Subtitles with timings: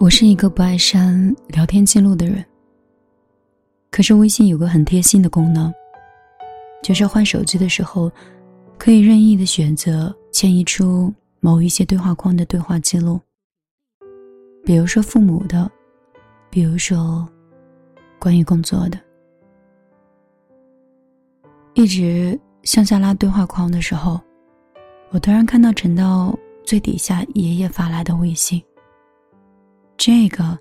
[0.00, 2.44] 我是一个不爱删聊天记录的人，
[3.90, 5.72] 可是微信有个很贴心的功能，
[6.84, 8.08] 就是换手机的时候，
[8.78, 13.20] 可以任意的选择迁移出某一些对话框的对话记录，
[14.64, 15.68] 比如说父母的，
[16.48, 17.28] 比如说
[18.20, 19.00] 关于工作的。
[21.74, 24.20] 一直向下拉对话框的时候，
[25.10, 28.62] 我突然看到陈到最底下爷爷发来的微信。
[29.98, 30.56] 这个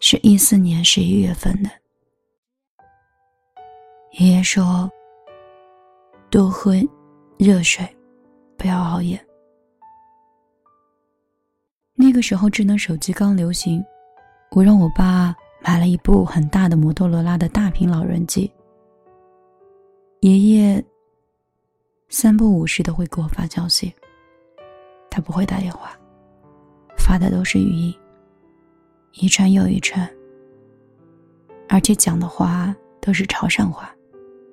[0.00, 1.70] 是一四年十一月份的。
[4.18, 4.88] 爷爷说
[6.30, 6.74] ：“多喝
[7.38, 7.88] 热水，
[8.58, 9.18] 不要熬夜。”
[11.96, 13.82] 那个时候智能手机刚流行，
[14.50, 18.52] 我让我爸买了一部很大的摩托罗拉的大屏老人机。
[20.20, 20.84] 爷爷
[22.10, 23.90] 三不五时的会给我发消息，
[25.08, 25.98] 他不会打电话，
[26.98, 27.94] 发的都是语音。
[29.18, 30.06] 一串又一串，
[31.70, 33.90] 而且讲的话都是潮汕话，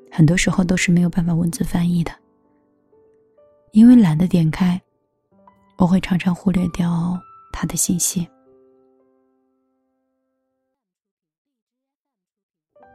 [0.09, 2.11] 很多时候都是没有办法文字翻译的。
[3.73, 4.81] 因为懒得点开，
[5.77, 7.19] 我会常常忽略掉
[7.51, 8.25] 他的信息。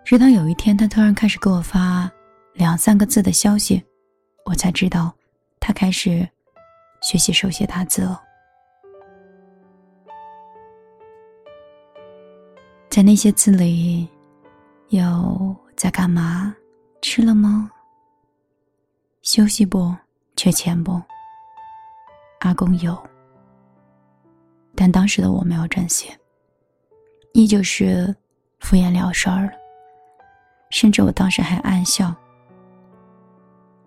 [0.07, 2.11] 直到有一天，他突然开始给我发
[2.55, 3.85] 两三个字的消息，
[4.47, 5.15] 我才知道
[5.61, 6.27] 他开始
[7.03, 8.23] 学习手写打字了。
[13.09, 14.07] 那些字里，
[14.89, 16.55] 有在干嘛？
[17.01, 17.71] 吃了吗？
[19.23, 19.97] 休息不？
[20.37, 21.01] 缺钱不？
[22.41, 23.03] 阿公有，
[24.75, 26.11] 但当时的我没有珍惜，
[27.33, 28.15] 依旧是
[28.61, 29.53] 敷衍了事儿了。
[30.69, 32.15] 甚至我当时还暗笑：“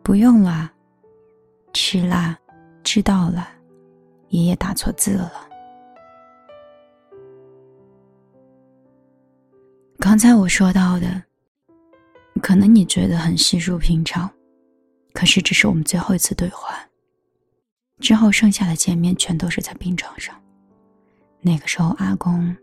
[0.02, 0.68] 不用了，
[1.74, 2.36] 吃啦，
[2.82, 3.48] 知道了，
[4.30, 5.48] 爷爷打错字了。”
[10.02, 11.22] 刚才我说到的，
[12.42, 14.28] 可能你觉得很稀疏平常，
[15.14, 16.84] 可是这是我们最后一次对话。
[18.00, 20.36] 之后剩下的见面全都是在病床上。
[21.40, 22.58] 那个时候，阿公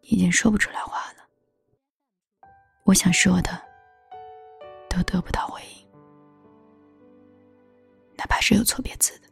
[0.00, 2.48] 已经说不出来话了。
[2.84, 3.50] 我想说的，
[4.88, 5.86] 都得不到回应，
[8.16, 9.28] 哪怕是有错别字的。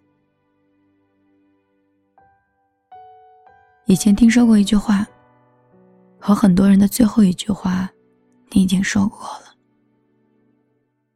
[3.87, 5.09] 以前听说过一句话。
[6.27, 7.87] 和很多人的最后一句话，
[8.49, 9.55] 你已经说过了。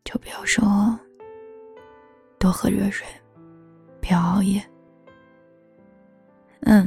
[0.05, 1.01] 就比如说，
[2.39, 3.07] 多喝热水，
[4.03, 4.63] 不要熬夜。
[6.61, 6.87] 嗯，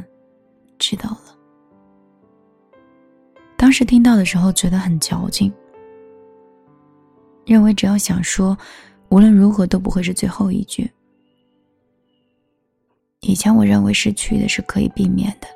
[0.78, 1.36] 知道了。
[3.56, 5.52] 当时听到的时候觉得很矫情，
[7.44, 8.56] 认为只要想说，
[9.08, 10.88] 无论如何都不会是最后一句。
[13.22, 15.48] 以前我认为失去的是可以避免的，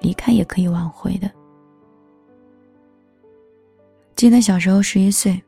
[0.00, 1.30] 离开也可以挽回的。
[4.20, 5.42] 记得小时候十一岁，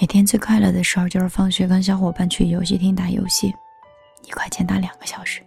[0.00, 3.52] 每天最快乐的事儿就是放学跟小伙伴去游戏厅打游戏，
[4.22, 5.42] 一块钱打两个小时，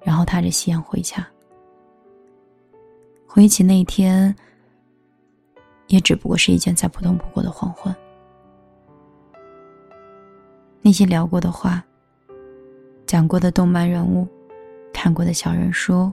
[0.00, 1.26] 然后踏着夕阳回家。
[3.26, 4.32] 回忆起那一天，
[5.88, 7.92] 也只不过是一件再普通不过的黄昏。
[10.82, 11.84] 那些聊过的话，
[13.06, 14.24] 讲过的动漫人物，
[14.92, 16.12] 看过的小人书，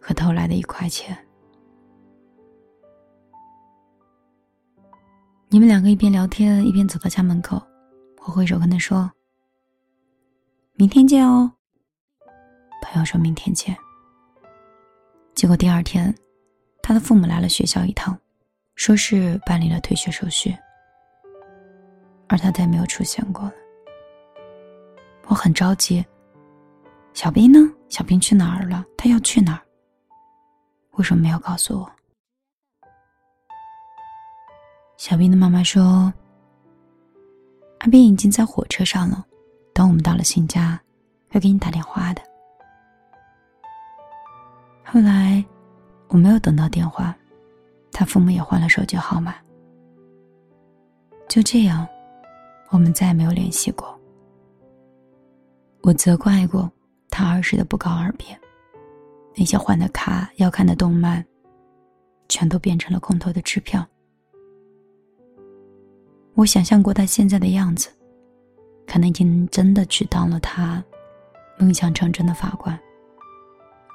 [0.00, 1.18] 和偷来的一块钱。
[5.52, 7.62] 你们两个一边聊天一边走到家门口，
[8.22, 9.12] 我挥手跟他说
[10.76, 11.52] ：“明天见哦。”
[12.80, 13.76] 朋友说明天见。
[15.34, 16.14] 结果第二天，
[16.82, 18.18] 他的父母来了学校一趟，
[18.76, 20.56] 说是办理了退学手续，
[22.28, 23.52] 而他再没有出现过了。
[25.26, 26.02] 我很着急。
[27.12, 27.58] 小兵呢？
[27.90, 28.82] 小兵去哪儿了？
[28.96, 29.60] 他要去哪儿？
[30.92, 31.92] 为什么没有告诉我？
[35.02, 36.14] 小兵的妈妈说
[37.80, 39.26] ：“阿斌已经在火车上了，
[39.74, 40.80] 等我们到了新家，
[41.28, 42.22] 会给你打电话的。”
[44.86, 45.44] 后来
[46.06, 47.12] 我没有等到电话，
[47.90, 49.34] 他父母也换了手机号码。
[51.28, 51.84] 就这样，
[52.68, 54.00] 我们再也没有联系过。
[55.82, 56.70] 我责怪过
[57.10, 58.26] 他儿时的不告而别，
[59.34, 61.26] 那些换的卡、要看的动漫，
[62.28, 63.84] 全都变成了空头的支票。
[66.34, 67.90] 我想象过他现在的样子，
[68.86, 70.82] 可能已经真的去当了他
[71.58, 72.78] 梦想成真的法官。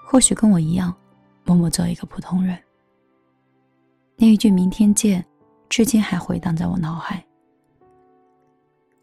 [0.05, 0.95] 或许跟我一样，
[1.43, 2.57] 默默做一个普通人。
[4.15, 5.23] 那一句“明天见”，
[5.67, 7.23] 至今还回荡在我脑海。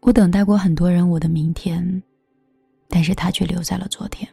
[0.01, 2.01] 我等待过很多人我的明天，
[2.87, 4.27] 但是他却留在了昨天。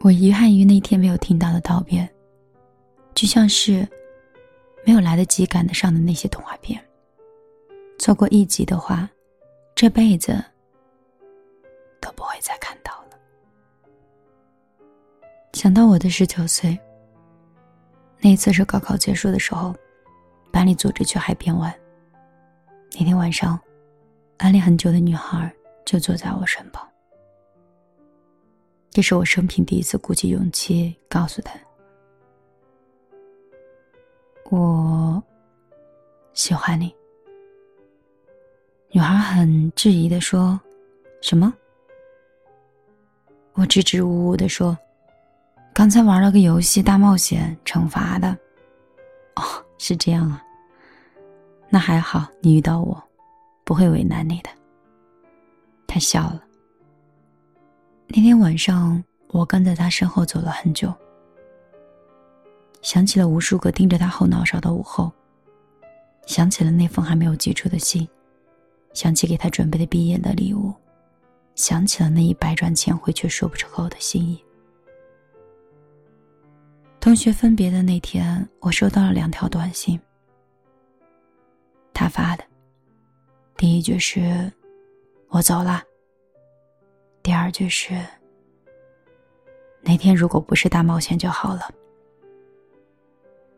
[0.00, 2.08] 我遗憾于那天没有听到的道别，
[3.14, 3.86] 就像是
[4.84, 6.82] 没有来得及赶得上的那些动画片。
[7.98, 9.08] 错过一集的话，
[9.74, 10.42] 这辈子
[12.00, 13.18] 都不会再看到了。
[15.52, 16.78] 想到我的十九岁，
[18.18, 19.74] 那一次是高考结束的时候，
[20.50, 21.74] 班里组织去海边玩。
[22.98, 23.60] 那天晚上，
[24.38, 25.54] 暗恋很久的女孩
[25.84, 26.88] 就坐在我身旁。
[28.90, 31.52] 这是我生平第一次鼓起勇气告诉她
[34.50, 35.22] ：“我
[36.34, 36.94] 喜欢你。”
[38.92, 40.60] 女孩很质疑的说
[41.22, 41.54] ：“什么？”
[43.54, 44.76] 我支支吾吾的说
[45.72, 48.36] ：“刚才玩了个游戏大冒险，惩罚的。”
[49.36, 49.42] 哦，
[49.78, 50.42] 是这样啊。
[51.68, 53.00] 那还好，你遇到我，
[53.64, 54.50] 不会为难你的。
[55.86, 56.42] 他笑了。
[58.08, 60.92] 那天晚上，我跟在他身后走了很久，
[62.82, 65.12] 想起了无数个盯着他后脑勺的午后，
[66.26, 68.08] 想起了那封还没有寄出的信，
[68.94, 70.72] 想起给他准备的毕业的礼物，
[71.54, 74.42] 想起了那一百转千回却说不出口的心意。
[77.00, 79.98] 同学分别的那天，我收到了两条短信，
[81.92, 82.44] 他发的，
[83.56, 84.52] 第一句是
[85.28, 85.82] “我走了”。
[87.22, 87.94] 第二句是
[89.82, 91.70] ：“那天如果不是大冒险就好了。”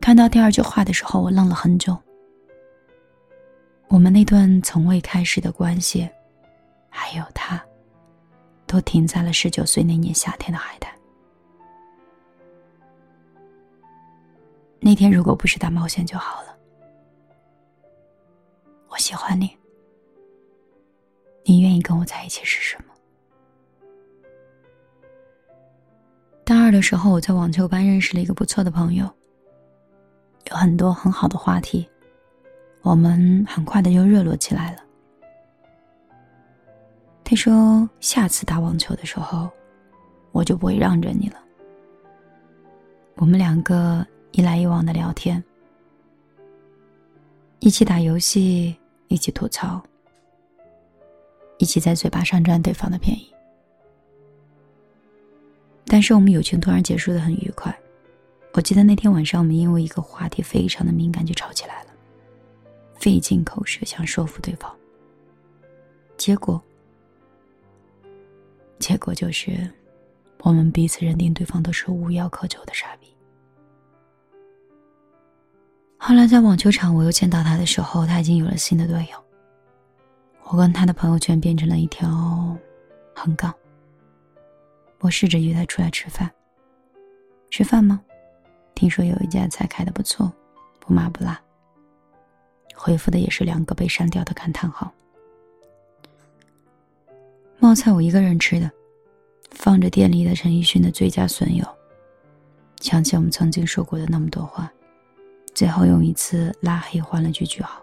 [0.02, 1.96] 看到第二句话的时候，我愣了很久。
[3.86, 6.10] 我们那段从未开始的关系，
[6.90, 7.64] 还有他，
[8.66, 10.92] 都停在了十九岁那年夏天的海滩。
[14.80, 16.48] 那天如果不是大冒险就好了。
[18.88, 19.56] 我喜欢你，
[21.44, 22.92] 你愿意跟我在一起是什么？
[26.44, 29.08] 大二的时候，我在网球班认识了一个不错的朋友，
[30.50, 31.88] 有很多很好的话题，
[32.82, 34.82] 我们很快的就热络起来了。
[37.24, 39.48] 他说：“下次打网球的时候，
[40.32, 41.36] 我就不会让着你了。”
[43.16, 45.42] 我们两个一来一往的聊天，
[47.60, 48.76] 一起打游戏，
[49.08, 49.82] 一起吐槽，
[51.58, 53.32] 一起在嘴巴上占对方的便宜。
[55.86, 57.74] 但是我们友情突然结束的很愉快。
[58.54, 61.90] 我记得那天晚上，我们因为一个话题非常的敏感就吵起来了，
[62.94, 64.70] 费尽口舌想说服对方。
[66.18, 66.62] 结果，
[68.78, 69.68] 结果就是，
[70.42, 73.06] 我们彼此认定对方都是无药可救的傻逼。
[75.96, 79.24] 后来在网球场，我又见到他的时候，他已经有了新的队友。
[80.44, 82.08] 我跟他的朋友圈变成了一条
[83.14, 83.54] 横杠。
[84.98, 86.30] 我试着约他出来吃饭。
[87.50, 88.00] 吃饭吗？
[88.74, 90.32] 听说有一家菜开的不错，
[90.80, 91.40] 不麻不辣。
[92.74, 94.92] 回复的也是两个被删掉的感叹号。
[97.58, 98.68] 冒菜我一个人吃的，
[99.50, 101.64] 放着店里的陈奕迅的《最佳损友》，
[102.80, 104.72] 想起我们曾经说过的那么多话，
[105.54, 107.80] 最后用一次拉黑换了句句号。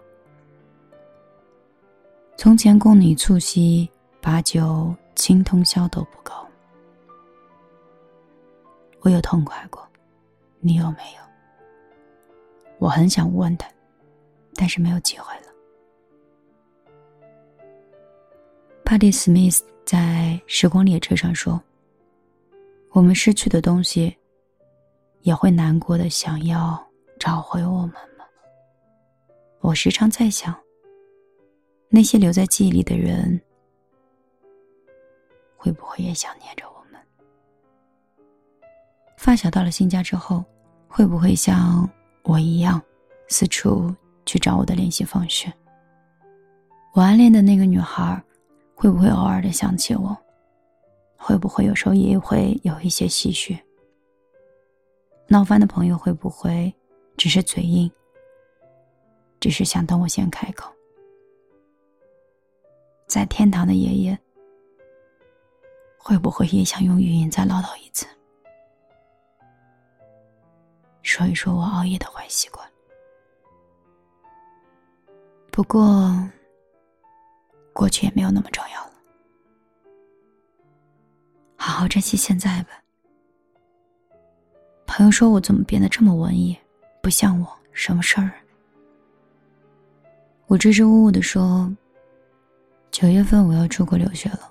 [2.36, 3.88] 从前共你促膝
[4.20, 6.34] 把酒倾通宵都不够。
[9.00, 9.86] 我有痛快过，
[10.60, 11.20] 你有没有？
[12.78, 13.68] 我很想问他，
[14.54, 15.46] 但是没有机会了。
[18.84, 21.62] 帕蒂·史密斯在《时光列车》上说
[22.90, 24.16] ：“我们失去的东西，
[25.20, 26.82] 也会难过的想要
[27.18, 28.24] 找回我们吗？”
[29.60, 30.58] 我时常在想，
[31.88, 33.40] 那些留在记忆里的人，
[35.56, 36.69] 会不会也想念着？
[39.30, 40.44] 发小到了新家之后，
[40.88, 41.88] 会不会像
[42.24, 42.82] 我一样，
[43.28, 43.94] 四处
[44.26, 45.46] 去找我的联系方式？
[46.94, 48.20] 我暗恋的那个女孩，
[48.74, 50.18] 会不会偶尔的想起我？
[51.16, 53.56] 会不会有时候也会有一些唏嘘？
[55.28, 56.74] 闹翻的朋友会不会
[57.16, 57.88] 只是嘴硬？
[59.38, 60.72] 只是想等我先开口？
[63.06, 64.18] 在天堂的爷爷，
[65.98, 68.08] 会不会也想用语音再唠叨一次？
[71.10, 72.64] 说一说我熬夜的坏习惯。
[75.50, 76.08] 不过，
[77.72, 78.92] 过去也没有那么重要了。
[81.56, 82.80] 好好珍惜现在吧。
[84.86, 86.56] 朋友说我怎么变得这么文艺，
[87.02, 88.30] 不像我，什么事儿？
[90.46, 91.68] 我支支吾吾的说
[92.92, 94.48] ：“九月份我要出国留学了。”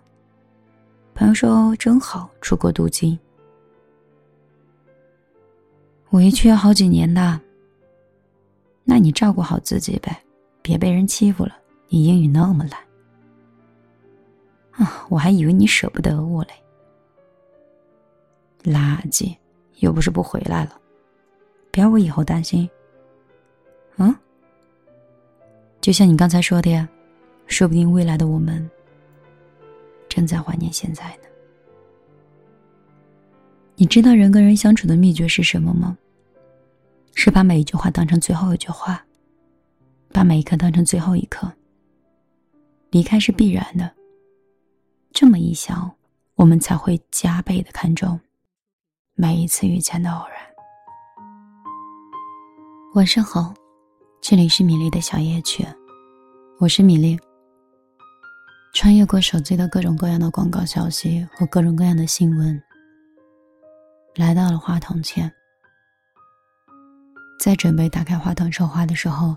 [1.16, 3.18] 朋友说：“真好，出国镀金。”
[6.12, 7.40] 委屈要好几年的。
[8.84, 10.20] 那你照顾好自己呗，
[10.62, 11.56] 别被人欺负了。
[11.90, 12.80] 你英语那么烂，
[14.72, 16.50] 啊，我还以为你舍不得我嘞。
[18.64, 19.36] 垃圾，
[19.78, 20.80] 又不是不回来了，
[21.72, 22.70] 别让我以后担心。
[23.98, 24.16] 嗯，
[25.80, 26.90] 就像你刚才说的呀，
[27.48, 28.68] 说不定未来的我们
[30.08, 31.29] 正在怀念现在呢。
[33.82, 35.98] 你知道人跟人相处的秘诀是什么吗？
[37.16, 39.02] 是把每一句话当成最后一句话，
[40.12, 41.50] 把每一刻当成最后一刻。
[42.92, 43.90] 离开是必然的。
[45.14, 45.90] 这么一想，
[46.36, 48.20] 我们才会加倍的看重
[49.16, 50.36] 每一次遇见的偶然。
[52.96, 53.54] 晚上好，
[54.20, 55.66] 这里是米粒的小夜曲，
[56.60, 57.18] 我是米粒。
[58.74, 62.62] 穿越过手机的各种各样的广告消息和各种各样的新闻，
[64.16, 65.32] 来到了话筒前。
[67.40, 69.36] 在准备打开话筒说话的时候，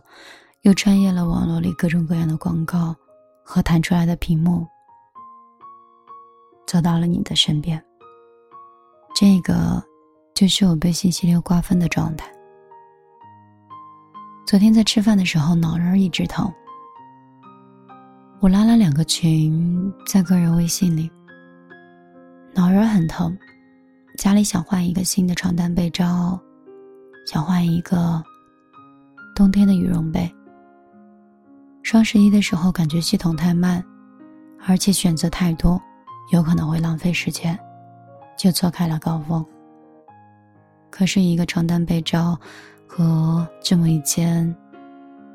[0.62, 2.94] 又穿越了网络里各种各样的广告
[3.44, 4.66] 和弹出来的屏幕，
[6.66, 7.82] 走到了你的身边。
[9.14, 9.80] 这个
[10.34, 12.28] 就是我被信息流瓜分的状态。
[14.44, 16.52] 昨天在吃饭的时候，脑仁一直疼。
[18.40, 21.08] 我拉了两个群，在个人微信里，
[22.52, 23.38] 脑仁很疼，
[24.22, 26.40] 家里想换一个新的床单被罩。
[27.26, 28.22] 想换一个
[29.34, 30.32] 冬天的羽绒被。
[31.82, 33.84] 双十一的时候，感觉系统太慢，
[34.64, 35.82] 而且选择太多，
[36.30, 37.58] 有可能会浪费时间，
[38.38, 39.44] 就错开了高峰。
[40.88, 42.38] 可是，一个床单被罩
[42.86, 44.54] 和这么一件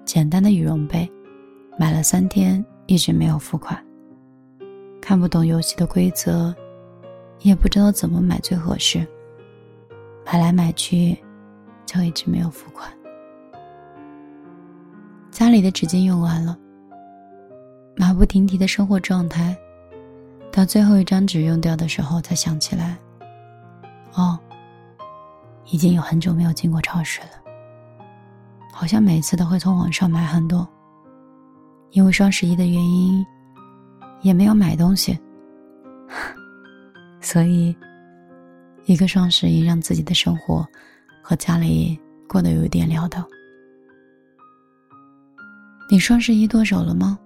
[0.05, 1.11] 简单的羽绒被，
[1.77, 3.77] 买了三天，一直没有付款。
[5.01, 6.55] 看不懂游戏的规则，
[7.39, 9.05] 也不知道怎么买最合适，
[10.25, 11.17] 买来买去。
[11.87, 12.91] 就一直没有付款。
[15.31, 16.59] 家里的纸巾用完了，
[17.95, 19.57] 马不停蹄的生活状态，
[20.51, 22.97] 到最后一张纸用掉的时候，才想起来，
[24.15, 24.37] 哦，
[25.67, 27.29] 已经有很久没有进过超市了。
[28.73, 30.67] 好像每次都会从网上买很多，
[31.91, 33.25] 因为双十一的原因，
[34.23, 35.17] 也没有买东西，
[37.29, 37.75] 所以，
[38.85, 40.65] 一个双十一让自己的生活。
[41.21, 43.21] 和家里过得有点潦倒。
[45.91, 47.19] 你双十一剁手了吗？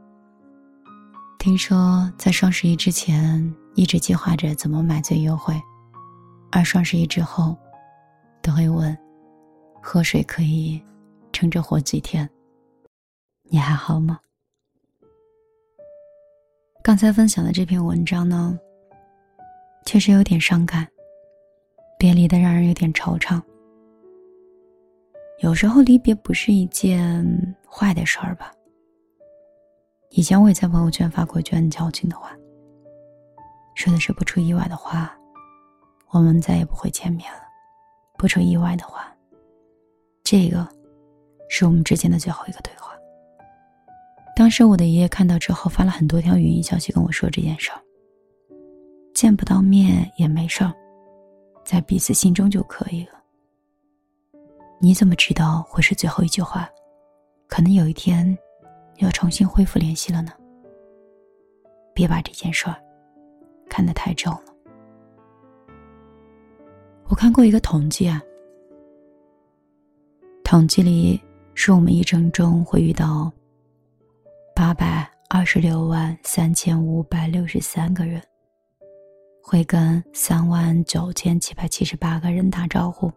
[1.38, 5.54] 听说在双十一之前一直计划着怎么买最优惠，
[6.52, 7.56] 而双十一之后，
[8.42, 8.98] 都会问：
[9.84, 10.82] 喝水可以
[11.32, 12.28] 撑着活几天？
[13.52, 14.20] 你还好吗？
[16.84, 18.58] 刚才分享的这篇文章呢，
[19.86, 20.88] 确实有点伤感，
[21.98, 23.42] 别离的让人有点惆怅。
[25.40, 27.26] 有时候离别不是一件
[27.70, 28.54] 坏的事儿吧。
[30.12, 32.36] 以前我也在朋友圈发过一句很矫情的话，
[33.76, 35.18] 说的是不出意外的话，
[36.12, 37.40] 我们再也不会见面了。
[38.18, 39.12] 不出意外的话，
[40.24, 40.68] 这个
[41.50, 42.92] 是我们之间的最后一个对话。
[44.36, 47.82] 当时我的爷爷看到之后发了很多条语音消息跟我说这件事儿。
[49.14, 50.74] 见不到面也没事儿，
[51.64, 53.14] 在彼此心中就可以了。
[54.80, 56.70] 你怎么知道会是最后一句话？
[57.48, 58.38] 可能有一天，
[58.98, 60.32] 要重新恢复联系了呢。
[61.94, 62.76] 别把这件事儿
[63.70, 64.46] 看得太重了。
[67.10, 68.24] 我看过一个统计啊，
[70.44, 71.22] 统计里
[71.54, 73.30] 是我们一生中会遇到
[74.56, 78.24] 八百二十六万三千五百六十三个人，
[79.42, 83.12] 会跟三万九千七百七十八个人打招呼。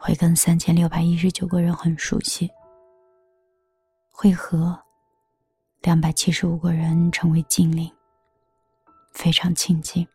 [0.00, 2.48] 会跟三千六百一十九个人很熟悉，
[4.10, 4.78] 会和
[5.82, 7.90] 两百七十五个人成为近邻，
[9.12, 10.06] 非常亲近。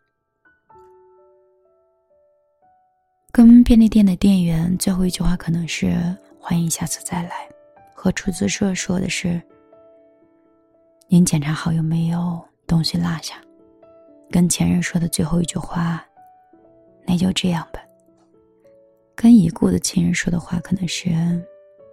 [3.30, 5.94] 跟便利店的店员最后一句话可能是
[6.40, 7.46] “欢迎下次再来”，
[7.94, 9.42] 和出租车说的是
[11.08, 13.36] “您检查好有没有东西落下”，
[14.34, 16.04] 跟前任说的最后一句话，
[17.06, 17.78] 那就这样吧。
[19.14, 21.08] 跟已故的亲人说的话，可能是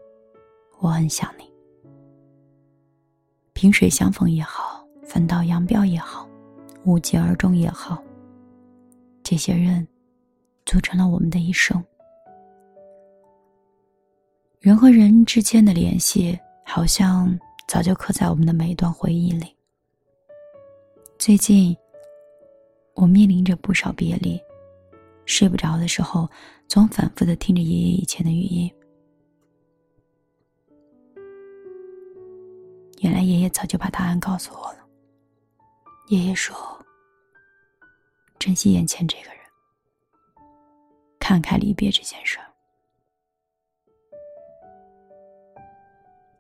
[0.81, 1.43] “我很想你”。
[3.53, 6.27] 萍水相逢也好，分道扬镳也好，
[6.83, 8.03] 无疾而终也好，
[9.21, 9.87] 这些人
[10.65, 11.79] 组成了我们的一生。
[14.61, 19.55] 人和人之间的联系，好像早就刻在我们的每一段回忆里。
[21.19, 21.77] 最近，
[23.01, 24.39] 我面临着不少别离。
[25.25, 26.29] 睡不着的时候，
[26.67, 28.71] 总反复的听着爷爷以前的语音。
[32.99, 34.85] 原来爷爷早就把答案告诉我了。
[36.09, 36.55] 爷爷说
[38.37, 39.39] ：“珍惜眼前这个人，
[41.19, 42.45] 看开离别这件事儿。”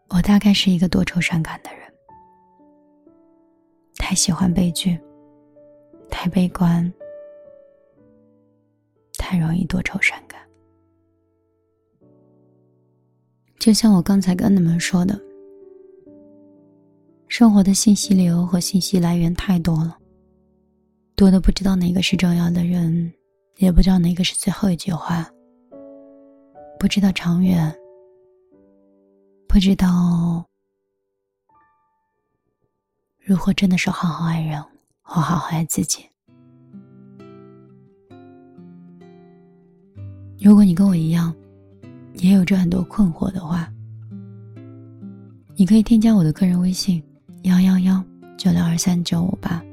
[0.09, 1.91] 我大概是一个多愁善感的人，
[3.95, 4.99] 太喜欢悲剧，
[6.11, 6.93] 太悲观。
[9.17, 10.41] 太容易多愁善感，
[13.59, 15.17] 就像我刚才跟你们说的，
[17.27, 19.97] 生活的信息流和信息来源太多了，
[21.15, 23.13] 多的不知道哪个是重要的人，
[23.57, 25.25] 也不知道哪个是最后一句话，
[26.77, 27.73] 不知道长远，
[29.47, 30.43] 不知道
[33.19, 34.61] 如何真的是好好爱人，
[35.01, 36.05] 或好好爱自己。
[40.39, 41.33] 如果你跟我一样，
[42.15, 43.71] 也有着很多困惑的话，
[45.55, 47.03] 你可以添加我的个人微信：
[47.43, 48.03] 幺幺幺
[48.37, 49.63] 九六二三九五八。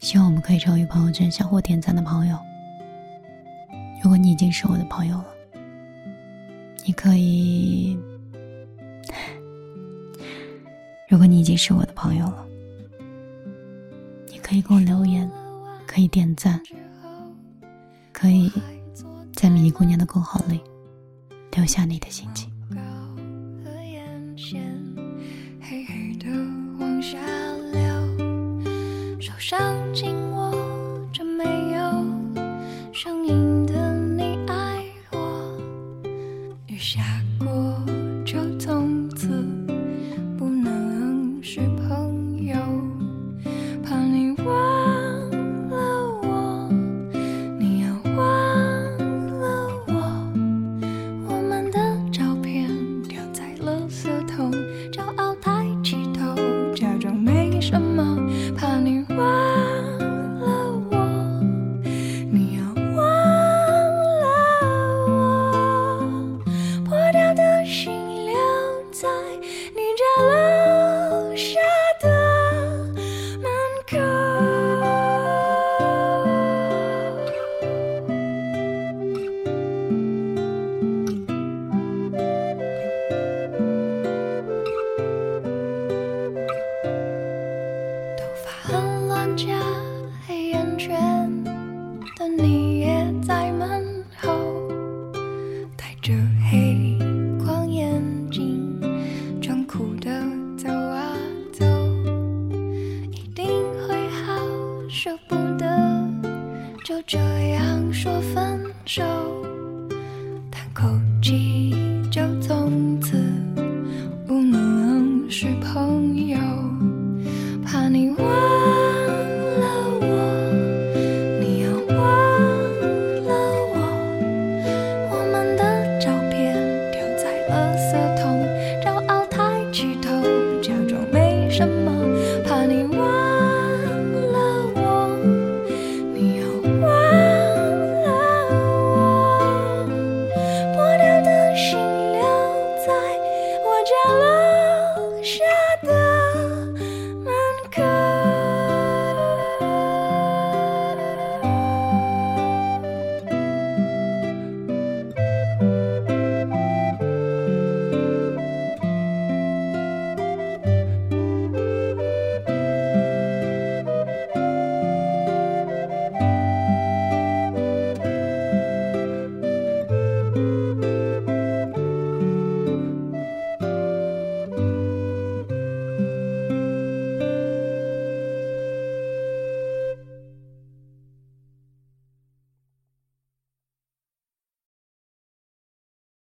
[0.00, 2.38] 希望我们可以成为朋友圈相互点赞的朋友。
[4.02, 5.26] 如果你已经是我的朋友了，
[6.84, 7.96] 你可以；
[11.08, 12.45] 如果你已经是我的朋友了，
[14.48, 15.28] 可以给我留言，
[15.88, 16.60] 可以点赞，
[18.12, 18.48] 可以。
[19.34, 20.60] 在迷姑娘的公号里
[21.56, 22.48] 留下你的心情
[36.78, 37.02] 下
[37.38, 37.84] 过
[38.24, 39.26] 就从此
[40.38, 42.05] 不能是朋